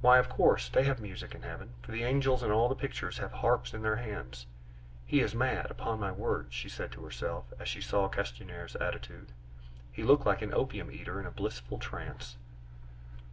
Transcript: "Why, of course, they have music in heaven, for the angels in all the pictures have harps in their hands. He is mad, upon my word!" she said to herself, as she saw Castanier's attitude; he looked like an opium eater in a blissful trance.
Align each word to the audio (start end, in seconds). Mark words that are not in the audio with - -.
"Why, 0.00 0.18
of 0.18 0.28
course, 0.28 0.68
they 0.68 0.84
have 0.84 1.00
music 1.00 1.34
in 1.34 1.42
heaven, 1.42 1.70
for 1.82 1.90
the 1.90 2.04
angels 2.04 2.44
in 2.44 2.52
all 2.52 2.68
the 2.68 2.76
pictures 2.76 3.18
have 3.18 3.32
harps 3.32 3.74
in 3.74 3.82
their 3.82 3.96
hands. 3.96 4.46
He 5.04 5.18
is 5.22 5.34
mad, 5.34 5.72
upon 5.72 5.98
my 5.98 6.12
word!" 6.12 6.46
she 6.52 6.68
said 6.68 6.92
to 6.92 7.02
herself, 7.04 7.52
as 7.58 7.66
she 7.66 7.80
saw 7.80 8.08
Castanier's 8.08 8.76
attitude; 8.76 9.32
he 9.90 10.04
looked 10.04 10.24
like 10.24 10.42
an 10.42 10.54
opium 10.54 10.88
eater 10.92 11.18
in 11.18 11.26
a 11.26 11.32
blissful 11.32 11.78
trance. 11.78 12.36